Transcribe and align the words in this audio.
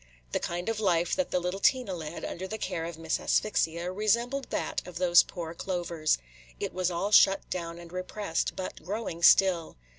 The 0.31 0.39
kind 0.39 0.67
of 0.67 0.79
life 0.79 1.15
that 1.15 1.29
the 1.29 1.39
little 1.39 1.59
Tina 1.59 1.93
led, 1.93 2.25
under 2.25 2.47
the 2.47 2.57
care 2.57 2.85
of 2.85 2.97
Miss 2.97 3.19
Asphyxia, 3.19 3.91
resembled 3.91 4.49
that 4.49 4.81
of 4.87 4.97
these 4.97 5.21
poor 5.21 5.53
clovers. 5.53 6.17
It 6.59 6.73
was 6.73 6.89
all 6.89 7.11
shut 7.11 7.47
down 7.51 7.77
and 7.77 7.93
repressed, 7.93 8.55
but 8.55 8.81
growing 8.83 9.21
still. 9.21 9.75